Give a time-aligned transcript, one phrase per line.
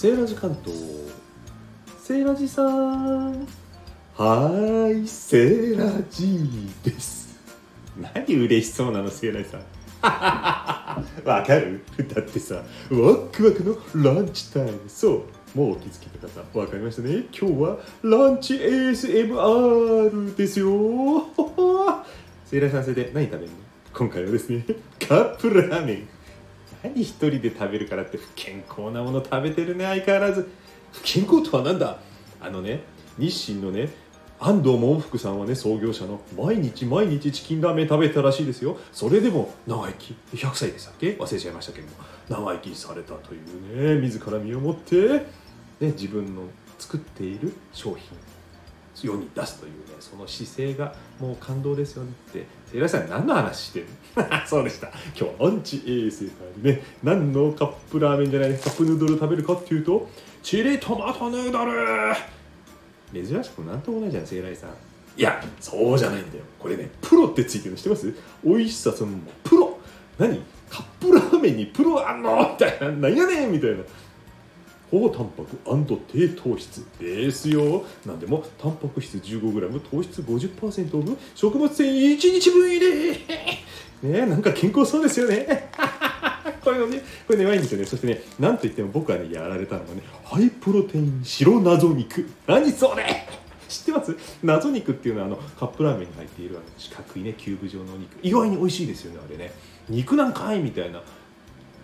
[0.00, 0.78] セーラジ関東。
[2.00, 3.46] セーラジさん。
[4.16, 7.36] はいセーラジです。
[7.96, 9.60] 何嬉しそうなのセーラジさん。
[11.28, 11.82] わかる？
[12.14, 12.62] だってさ
[12.92, 14.78] ワクワクのランチタイム。
[14.86, 15.24] そ
[15.54, 17.24] うもうお気づきの方わかりましたね。
[17.36, 20.68] 今日はランチ ASMR ですよ。
[22.46, 23.50] セーラーさんそれで何食べるの？
[23.92, 24.64] 今回はですね
[25.08, 26.08] カップラーメン。
[26.82, 30.48] 何一人で食べるからって不健康なもの食べてるね相変わらず。
[30.92, 31.98] 不健康とは何だ？
[32.40, 32.80] あのね
[33.18, 33.88] 日清のね
[34.40, 38.78] 安藤門福さんはね創業者の毎日毎日チキンラーメン食べたらしいですよ。
[38.92, 40.16] それでも長生き。
[40.34, 41.16] 100歳でしたっけ？
[41.18, 41.92] 忘れちゃいましたけども。
[42.28, 45.24] 長生きされたというね自ら身をもって、ね、
[45.80, 46.42] 自分の
[46.78, 48.16] 作っている商品。
[49.06, 52.46] 世に出すというねその姿勢がもう感動ですよねって。
[52.72, 53.86] 平井さん何の話してる？
[54.46, 54.88] そうでした。
[54.88, 56.26] 今日はアンチ衛生
[56.62, 56.82] でね。
[57.02, 60.08] 何のカップラーメンじゃないカップヌードル食べるかっていうと
[60.42, 62.14] チリトマトヌードル。
[63.12, 64.70] 珍しくなんともないじゃん聖来さん。
[65.16, 66.44] いやそうじゃないんだよ。
[66.58, 68.14] これねプロってついてるの知ってます？
[68.44, 69.12] 美味しさその
[69.44, 69.78] プロ。
[70.18, 70.42] 何？
[70.70, 72.36] カップラーメンにプロあんの？
[72.52, 72.90] みたいな。
[73.08, 73.78] 何やねんみたいな。
[74.90, 77.84] 高タンパク低糖質ですよ。
[78.06, 83.18] なんでもタンパク質 15g 糖質50%オフ食物繊維1日分入れ
[84.02, 85.70] ねなんか健康そうですよね。
[86.64, 87.84] これねこれねワインですよね。
[87.84, 92.26] そしてねなんといっても僕はねやられたのがねハイプロテイン白謎肉。
[92.46, 93.26] 何それ。
[93.68, 94.16] 知ってます？
[94.42, 98.16] 謎肉っていうのはあのカップラーメンに入っているあの四角いねキューブ状のお肉。
[98.22, 99.52] 意外に美味しいですよねあれね。
[99.90, 101.02] 肉なんかいみたいな。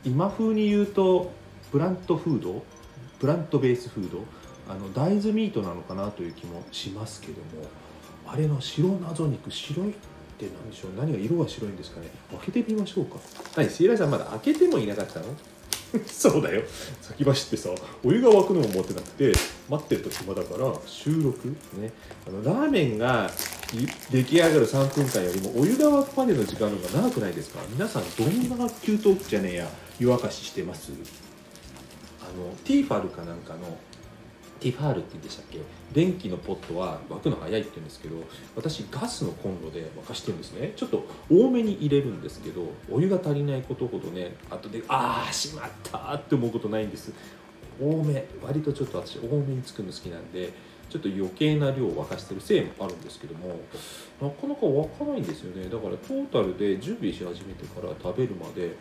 [0.04, 1.32] 今風に言うと
[1.72, 2.62] プラントフード？
[3.24, 4.18] プラントベースフード。
[4.68, 7.66] あの大豆ミートなのかなという気もしますけども。
[8.26, 9.92] あれの白謎肉白いっ
[10.38, 10.90] て何でしょう？
[10.98, 12.08] 何が色が白いんですかね？
[12.32, 13.16] 開けてみましょうか。
[13.56, 13.70] 何？
[13.70, 15.26] シーラさんまだ開けてもいなかったの？
[16.06, 16.62] そうだよ。
[17.00, 17.70] 先走ってさ
[18.04, 19.32] お湯が沸くのも持ってなくて
[19.70, 21.48] 待ってると暇だから収録？
[21.48, 21.92] ね。
[22.26, 23.30] あのラーメンが
[24.10, 27.60] 出来上がる3分間よりもお湯が沸くまでの時間の方が長くないですか？
[27.70, 29.68] 皆さんどんな給湯器じゃねえや
[29.98, 30.92] 湯沸かししてます？
[30.92, 30.94] あ
[32.34, 33.78] のティーファルかなんかの
[34.60, 35.60] ティファールって言うんでしたっけ？
[35.92, 38.16] 電気のポットは沸くの早いって言うんですけど
[38.56, 40.72] 私ガスのコンロで沸かしてるんですね。
[40.76, 47.12] ちょっと多めに入れるんですけどお湯が足りないことほどね後でああしまったって思うことないんです。
[47.80, 50.52] 多め割とちょっと私多めに作るの好きなんで
[50.88, 53.58] ちょっと余計な量を沸かしてるせいもあるんですけども
[54.22, 55.64] なかなか沸かないんですよね。
[55.64, 58.76] だからトータルで準備し始めてから食べるまで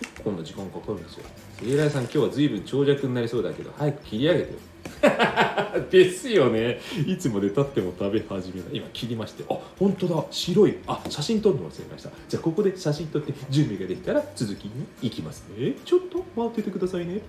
[0.00, 1.24] 結構な時間かかるんですよ。
[1.62, 4.58] イライさん今日は随分長尺になりそうだけど早く切り上げてよ。
[5.90, 6.80] ですよね。
[7.06, 8.70] いつまでたっても食べ始めない。
[8.74, 9.44] 今切りまして。
[9.50, 10.24] あ本当だ。
[10.30, 10.78] 白い。
[10.86, 12.10] あ写真撮るの忘れました。
[12.28, 15.74] じゃあここで写真撮って準備ができたら続きに行きますね。
[15.84, 17.20] ちょっと待っててくださいね。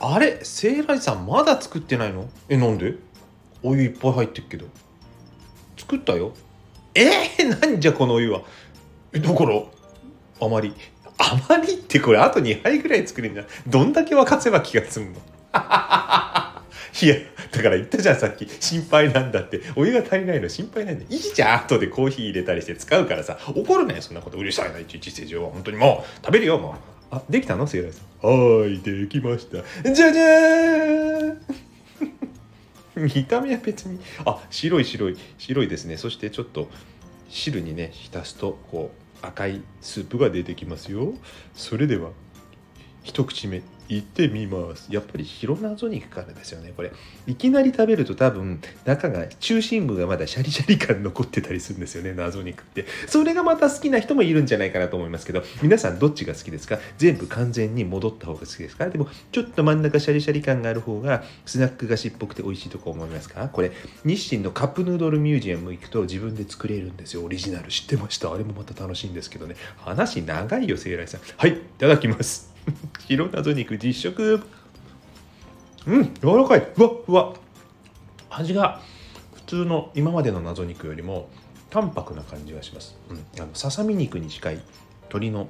[0.00, 0.40] あれ？
[0.42, 2.28] セイライさんまだ作ってないの？
[2.48, 2.94] えなんで？
[3.62, 4.66] お湯いっぱい入ってるけど。
[5.76, 6.32] 作ったよ
[6.96, 8.40] えー、 何じゃこのお湯は？
[9.12, 9.60] えだから？
[10.40, 10.72] あまり。
[11.18, 13.46] あまりってこれあと2杯ぐらい作れんじゃん。
[13.66, 15.12] どんだけ沸かせば気が済むの？
[17.02, 17.14] いや
[17.52, 18.46] だから言ったじゃんさっき。
[18.60, 19.60] 心配なんだって。
[19.76, 21.60] お湯が足りないの心配なんだいいじゃん。
[21.64, 23.38] 後でコーヒー入れたりして使うからさ。
[23.54, 24.38] 怒るねそんなこと。
[24.38, 25.50] うるさいないちいち正常は。
[25.50, 25.76] 本当に。
[25.76, 26.74] もう食べるよもう。
[27.14, 27.66] あできたの？
[27.66, 28.28] セイラさん。
[28.60, 29.90] はいできました。
[29.90, 31.40] じゃじゃーん
[33.14, 34.00] 見た目は別に。
[34.24, 35.18] あ白い白い。
[35.38, 35.98] 白いですね。
[35.98, 36.68] そしてちょっと
[37.28, 38.90] 汁にね浸すとこ
[39.22, 41.14] う赤いスープが出てきますよ。
[41.54, 42.10] それでは
[43.02, 43.62] 一口目。
[43.88, 44.88] 行ってみます。
[44.90, 46.92] やっぱり白謎肉からですよねこれ。
[47.26, 52.86] いきなり食べると多分中が中心部がまだシャリシャリ感残ってたりするんですよね 謎肉って。
[53.06, 56.78] それがまた好きな人もいるんじゃないかなと思いますけど皆さんどっちが好きですか？
[56.98, 58.88] 全部完全に戻った方が好きですか？
[58.88, 63.48] でもちょっと真ん中シャリシャリ感がある方がスナック菓子っぽくて美味しいとこ思いますか？
[63.48, 63.72] これ
[64.04, 67.22] 日清のカップヌードルミュージアム行くと自分で作れるんですよ。
[67.24, 67.68] オリジナル。
[67.68, 68.32] 知ってました？
[68.32, 69.56] あれもまた楽しいんですけどね。
[69.78, 71.20] 話長いよ聖来さん。
[71.36, 72.55] はいいただきます。
[73.08, 74.42] 白謎肉実食
[75.86, 76.66] うん柔らかい。
[76.74, 77.34] ふわふわ
[78.30, 78.80] 味が
[79.34, 81.28] 普通の今までの謎肉よりも
[81.70, 84.60] 淡白な感じがします、うん、あのささみ肉に近い
[85.02, 85.48] 鶏の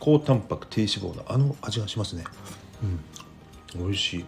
[0.00, 2.24] 高タンパク低脂肪のあの味がしますね。
[2.82, 3.00] うん
[3.76, 4.24] 美味しい。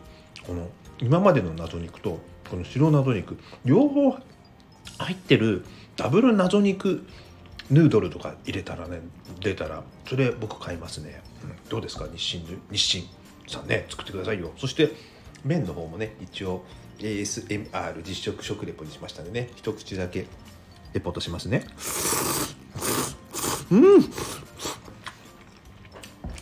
[0.47, 0.69] この
[1.01, 2.19] 今までの謎肉と
[2.51, 4.21] この白謎肉両方入
[5.13, 5.65] ってる
[5.97, 7.07] ダブル謎肉
[7.71, 9.01] ヌードルとか入れたらね
[9.41, 12.07] 出たらそれ僕買いますね、うん、どうですか？
[12.15, 13.09] 日清日清
[13.49, 14.53] さんね作ってくださいよ。
[14.57, 14.93] そして
[15.45, 16.65] 麺の方もね一応
[16.99, 20.27] ASMR 実食食レポにしましたんでね一口だけ
[20.93, 21.65] レポートしますね。
[23.71, 24.05] うん。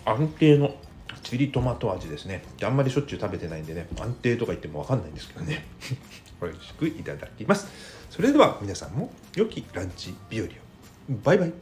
[0.06, 0.76] 安定の
[1.22, 2.44] チリトマト味ですね。
[2.62, 5.66] あんまりしょっちゅう食べてないんでね安定とか言っても分かんないんですけどね。
[6.42, 7.66] 美味しくいただきます。
[8.10, 10.50] それでは皆さんも良きランチ日和を。
[11.08, 11.52] バイバイ。